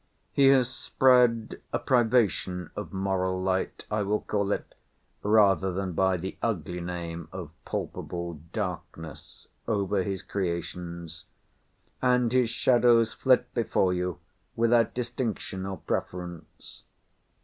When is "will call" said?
4.01-4.51